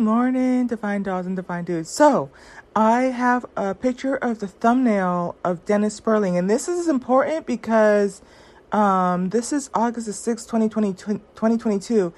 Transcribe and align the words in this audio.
morning, 0.00 0.66
Divine 0.66 1.02
Dolls 1.02 1.26
and 1.26 1.36
Divine 1.36 1.64
Dudes. 1.64 1.90
So, 1.90 2.30
I 2.74 3.02
have 3.02 3.44
a 3.56 3.74
picture 3.74 4.16
of 4.16 4.38
the 4.38 4.48
thumbnail 4.48 5.36
of 5.44 5.64
Dennis 5.66 5.94
Sperling, 5.94 6.38
and 6.38 6.48
this 6.48 6.68
is 6.68 6.88
important 6.88 7.46
because 7.46 8.22
um, 8.72 9.28
this 9.28 9.52
is 9.52 9.68
August 9.74 10.06
the 10.06 10.12
6th, 10.12 10.46
2020, 10.46 10.94
2022. 10.94 12.12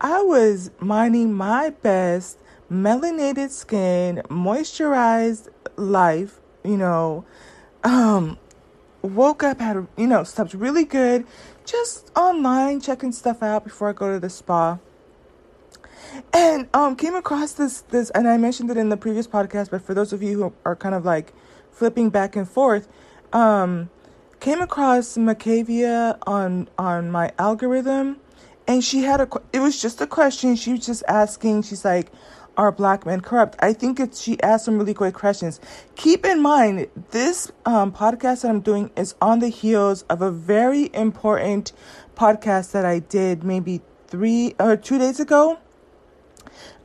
I 0.00 0.22
was 0.22 0.70
mining 0.80 1.32
my 1.32 1.70
best 1.70 2.38
melanated 2.70 3.50
skin, 3.50 4.22
moisturized 4.28 5.48
life, 5.76 6.40
you 6.64 6.76
know, 6.76 7.24
um, 7.84 8.38
woke 9.02 9.42
up, 9.42 9.60
had, 9.60 9.86
you 9.96 10.06
know, 10.06 10.24
slept 10.24 10.54
really 10.54 10.84
good, 10.84 11.26
just 11.64 12.10
online 12.16 12.80
checking 12.80 13.12
stuff 13.12 13.42
out 13.42 13.64
before 13.64 13.90
I 13.90 13.92
go 13.92 14.12
to 14.12 14.18
the 14.18 14.30
spa 14.30 14.78
and 16.32 16.68
um 16.74 16.96
came 16.96 17.14
across 17.14 17.52
this 17.52 17.82
this 17.82 18.10
and 18.10 18.28
i 18.28 18.36
mentioned 18.36 18.70
it 18.70 18.76
in 18.76 18.88
the 18.88 18.96
previous 18.96 19.26
podcast 19.26 19.70
but 19.70 19.82
for 19.82 19.94
those 19.94 20.12
of 20.12 20.22
you 20.22 20.36
who 20.38 20.52
are 20.64 20.76
kind 20.76 20.94
of 20.94 21.04
like 21.04 21.32
flipping 21.70 22.10
back 22.10 22.36
and 22.36 22.48
forth 22.48 22.88
um 23.32 23.90
came 24.40 24.60
across 24.60 25.16
macavia 25.16 26.18
on 26.26 26.68
on 26.78 27.10
my 27.10 27.30
algorithm 27.38 28.18
and 28.68 28.84
she 28.84 29.02
had 29.02 29.20
a 29.20 29.28
it 29.52 29.60
was 29.60 29.80
just 29.80 30.00
a 30.00 30.06
question. 30.06 30.54
She 30.54 30.72
was 30.72 30.86
just 30.86 31.02
asking 31.08 31.62
she's 31.62 31.84
like 31.84 32.12
are 32.56 32.72
black 32.72 33.06
men 33.06 33.20
corrupt? 33.20 33.56
I 33.60 33.72
think 33.72 34.00
it's 34.00 34.20
she 34.20 34.40
asked 34.42 34.64
some 34.64 34.78
really 34.78 34.92
great 34.92 35.14
questions. 35.14 35.60
Keep 35.94 36.26
in 36.26 36.42
mind 36.42 36.88
this 37.12 37.50
um, 37.64 37.92
podcast 37.92 38.42
that 38.42 38.50
i'm 38.50 38.60
doing 38.60 38.90
is 38.96 39.14
on 39.22 39.38
the 39.38 39.48
heels 39.48 40.02
of 40.10 40.22
a 40.22 40.30
very 40.30 40.90
important 40.92 41.72
podcast 42.16 42.72
that 42.72 42.84
i 42.84 42.98
did 42.98 43.44
maybe 43.44 43.80
three 44.08 44.54
or 44.58 44.76
two 44.76 44.98
days 44.98 45.20
ago 45.20 45.58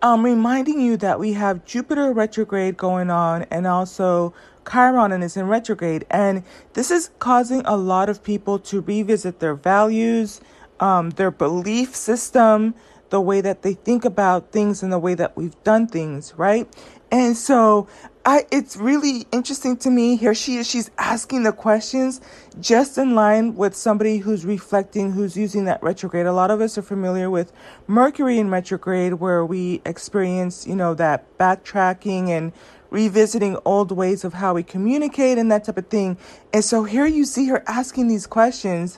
um, 0.02 0.23
reminding 0.23 0.80
you 0.80 0.98
that 0.98 1.20
we 1.20 1.34
have 1.34 1.66
Jupiter 1.66 2.12
retrograde 2.12 2.77
going 2.77 3.09
on 3.09 3.43
and 3.52 3.66
also 3.68 4.34
Chiron 4.70 5.12
and 5.12 5.24
is 5.24 5.38
in 5.38 5.48
retrograde. 5.48 6.05
And 6.10 6.43
this 6.74 6.91
is 6.91 7.10
causing 7.20 7.62
a 7.66 7.76
lot 7.76 8.10
of 8.10 8.24
people 8.24 8.60
to 8.60 8.82
revisit 8.82 9.40
their 9.40 9.55
values, 9.55 10.41
um, 10.79 11.12
their 11.12 11.32
belief 11.32 11.96
system, 11.96 12.76
the 13.14 13.22
way 13.22 13.42
that 13.42 13.62
they 13.62 13.76
think 13.76 14.06
about 14.06 14.52
things 14.52 14.82
and 14.82 14.92
the 14.92 14.98
way 14.98 15.14
that 15.14 15.38
we've 15.38 15.64
done 15.64 15.86
things, 15.86 16.34
right? 16.36 16.68
And 17.12 17.38
so 17.38 17.88
I 18.26 18.48
it's 18.50 18.76
really 18.76 19.28
interesting 19.32 19.78
to 19.78 19.92
me. 19.92 20.16
Here 20.16 20.34
she 20.34 20.58
is, 20.58 20.68
she's 20.68 20.90
asking 20.98 21.44
the 21.44 21.52
questions 21.52 22.22
just 22.60 22.98
in 22.98 23.14
line 23.14 23.54
with 23.56 23.76
somebody 23.76 24.18
who's 24.18 24.48
reflecting, 24.48 25.12
who's 25.12 25.38
using 25.38 25.66
that 25.66 25.84
retrograde. 25.84 26.26
A 26.26 26.34
lot 26.34 26.50
of 26.50 26.60
us 26.60 26.76
are 26.76 26.82
familiar 26.82 27.30
with 27.30 27.54
Mercury 27.86 28.40
in 28.40 28.50
retrograde 28.50 29.14
where 29.14 29.46
we 29.46 29.84
experience, 29.86 30.66
you 30.66 30.76
know, 30.76 30.96
that 30.96 31.38
backtracking 31.38 32.30
and 32.30 32.52
revisiting 32.90 33.60
old 33.64 33.91
ways 33.91 34.24
of 34.24 34.34
how 34.34 34.56
we 34.56 34.64
communicate 34.64 35.38
and 35.38 35.52
that 35.52 35.66
type 35.66 35.78
of 35.78 35.86
thing. 35.86 36.18
And 36.52 36.66
so 36.66 36.84
here 36.84 37.06
you 37.06 37.26
see 37.26 37.46
her 37.50 37.64
asking 37.68 38.08
these 38.08 38.26
questions. 38.26 38.98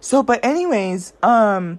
So 0.00 0.24
but 0.24 0.44
anyways, 0.44 1.12
um 1.22 1.78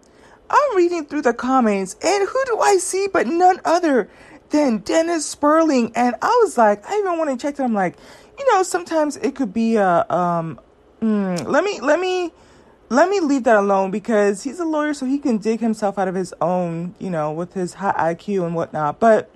I'm 0.52 0.75
reading 0.75 1.05
through 1.05 1.23
the 1.23 1.33
comments 1.33 1.95
and 2.03 2.27
who 2.27 2.44
do 2.45 2.59
I 2.59 2.77
see 2.77 3.07
but 3.11 3.25
none 3.25 3.61
other 3.66 4.09
than 4.52 4.80
Dennis 4.80 5.25
Sperling, 5.25 5.91
and 5.95 6.16
I 6.21 6.39
was 6.43 6.58
like, 6.58 6.88
I 6.88 6.97
even 6.97 7.17
want 7.17 7.30
to 7.30 7.38
check 7.38 7.55
that. 7.55 7.63
I'm 7.63 7.73
like, 7.73 7.95
you 8.38 8.45
know, 8.52 8.63
sometimes 8.63 9.17
it 9.17 9.35
could 9.35 9.53
be 9.53 9.77
a 9.77 10.05
um. 10.09 10.59
Mm, 11.02 11.47
let 11.47 11.63
me 11.63 11.80
let 11.80 11.99
me 11.99 12.31
let 12.89 13.09
me 13.09 13.19
leave 13.19 13.45
that 13.45 13.55
alone 13.55 13.89
because 13.89 14.43
he's 14.43 14.59
a 14.59 14.66
lawyer, 14.66 14.93
so 14.93 15.05
he 15.05 15.17
can 15.17 15.38
dig 15.38 15.59
himself 15.59 15.97
out 15.97 16.08
of 16.08 16.16
his 16.16 16.33
own, 16.41 16.93
you 16.99 17.09
know, 17.09 17.31
with 17.31 17.53
his 17.53 17.75
high 17.75 18.13
IQ 18.13 18.45
and 18.45 18.55
whatnot. 18.55 18.99
But 18.99 19.31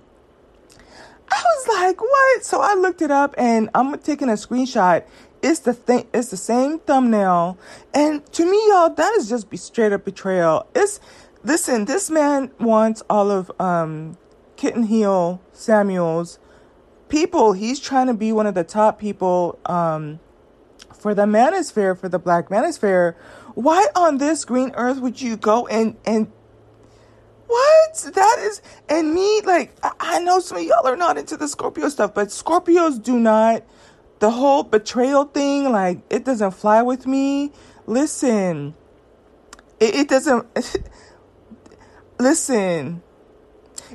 I 1.30 1.44
was 1.44 1.68
like, 1.68 2.02
what? 2.02 2.46
So 2.46 2.62
I 2.62 2.76
looked 2.76 3.02
it 3.02 3.12
up, 3.12 3.34
and 3.38 3.70
I'm 3.74 3.98
taking 4.00 4.30
a 4.30 4.34
screenshot. 4.34 5.04
It's 5.46 5.60
the 5.60 5.74
thing. 5.74 6.08
It's 6.12 6.30
the 6.30 6.38
same 6.38 6.80
thumbnail, 6.80 7.60
and 7.94 8.26
to 8.34 8.50
me, 8.50 8.58
y'all, 8.70 8.90
that 8.90 9.14
is 9.18 9.30
just 9.30 9.52
be 9.52 9.58
straight 9.58 9.94
up 9.94 10.04
betrayal. 10.04 10.66
It's 10.74 11.00
listen. 11.44 11.86
This 11.86 12.10
man 12.10 12.50
wants 12.60 13.04
all 13.12 13.30
of 13.30 13.52
um 13.62 14.18
Kitten 14.56 14.84
Heel 14.84 15.40
Samuels 15.54 16.40
people. 17.10 17.54
He's 17.54 17.80
trying 17.80 18.08
to 18.08 18.16
be 18.16 18.32
one 18.32 18.48
of 18.48 18.56
the 18.56 18.64
top 18.64 19.00
people 19.00 19.60
um, 19.68 20.20
for 20.94 21.14
the 21.14 21.26
manosphere, 21.26 21.96
for 21.96 22.10
the 22.10 22.18
black 22.18 22.50
manosphere. 22.50 23.14
Why 23.54 23.86
on 23.96 24.18
this 24.18 24.46
green 24.46 24.72
earth 24.74 25.00
would 25.00 25.22
you 25.22 25.38
go 25.38 25.68
and 25.68 25.96
and 26.06 26.32
what 27.46 28.12
that 28.16 28.38
is 28.40 28.64
and 28.90 29.14
me 29.14 29.42
like 29.42 29.78
I 30.00 30.18
know 30.20 30.40
some 30.40 30.58
of 30.58 30.64
y'all 30.64 30.88
are 30.88 30.98
not 30.98 31.20
into 31.20 31.38
the 31.38 31.48
Scorpio 31.48 31.90
stuff, 31.90 32.16
but 32.16 32.30
Scorpios 32.30 33.02
do 33.02 33.20
not 33.20 33.64
the 34.26 34.32
whole 34.32 34.64
betrayal 34.64 35.26
thing 35.26 35.72
like 35.72 36.00
it 36.10 36.26
doesn't 36.26 36.50
fly 36.50 36.82
with 36.82 37.06
me. 37.06 37.52
Listen, 37.86 38.74
it, 39.80 39.94
it 39.94 40.10
doesn't. 40.10 40.48
listen, 42.20 43.04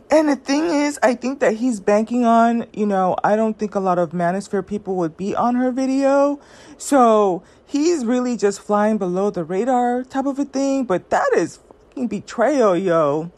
and 0.09 0.29
the 0.29 0.37
thing 0.37 0.67
is, 0.67 1.01
I 1.03 1.17
think 1.17 1.41
that 1.41 1.55
he's 1.55 1.81
banking 1.81 2.25
on, 2.25 2.67
you 2.73 2.87
know, 2.87 3.17
I 3.25 3.35
don't 3.35 3.59
think 3.59 3.75
a 3.75 3.81
lot 3.81 3.99
of 3.99 4.11
Manosphere 4.11 4.65
people 4.65 4.95
would 4.99 5.17
be 5.17 5.35
on 5.35 5.57
her 5.57 5.73
video. 5.73 6.39
So 6.79 7.43
he's 7.67 8.05
really 8.05 8.37
just 8.37 8.61
flying 8.61 8.99
below 8.99 9.31
the 9.31 9.43
radar 9.43 10.05
type 10.05 10.27
of 10.27 10.39
a 10.39 10.45
thing. 10.45 10.85
But 10.85 11.11
that 11.11 11.29
is 11.37 11.59
fucking 11.89 12.07
betrayal, 12.07 12.77
yo. 12.77 13.33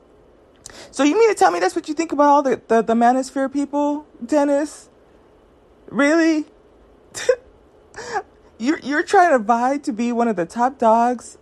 So 0.90 1.04
you 1.04 1.18
mean 1.18 1.30
to 1.30 1.34
tell 1.34 1.50
me 1.50 1.58
that's 1.58 1.74
what 1.74 1.88
you 1.88 1.94
think 1.94 2.12
about 2.12 2.26
all 2.26 2.42
the, 2.42 2.60
the, 2.68 2.82
the 2.82 2.94
Manosphere 2.94 3.50
people, 3.50 4.06
Dennis? 4.22 4.90
Really? 5.88 6.51
you're, 8.58 8.78
you're 8.80 9.02
trying 9.02 9.32
to 9.32 9.38
vie 9.38 9.78
to 9.78 9.92
be 9.92 10.12
one 10.12 10.28
of 10.28 10.36
the 10.36 10.46
top 10.46 10.78
dogs 10.78 11.38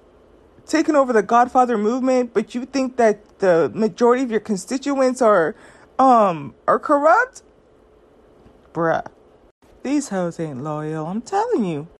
taking 0.67 0.95
over 0.95 1.13
the 1.13 1.23
Godfather 1.23 1.77
movement, 1.77 2.33
but 2.33 2.55
you 2.55 2.65
think 2.65 2.97
that 2.97 3.41
the 3.41 3.71
majority 3.75 4.23
of 4.23 4.31
your 4.31 4.41
constituents 4.41 5.21
are 5.21 5.57
um 5.99 6.55
are 6.67 6.79
corrupt? 6.79 7.43
Bruh. 8.73 9.07
These 9.83 10.11
hoes 10.11 10.39
ain't 10.39 10.63
loyal, 10.63 11.07
I'm 11.07 11.23
telling 11.23 11.65
you. 11.65 11.89